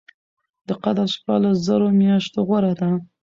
د 0.67 0.69
قدر 0.83 1.07
شپه 1.15 1.35
له 1.43 1.51
زرو 1.65 1.87
مياشتو 1.99 2.39
غوره 2.47 2.73
ده 2.79 2.89